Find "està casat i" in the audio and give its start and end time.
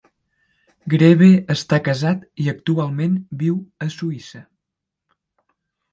1.57-2.49